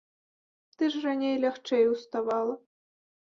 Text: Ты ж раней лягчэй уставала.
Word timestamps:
Ты 0.77 0.83
ж 0.93 1.01
раней 1.03 1.35
лягчэй 1.45 1.85
уставала. 1.93 2.55